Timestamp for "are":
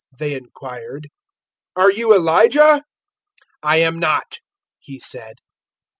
1.75-1.91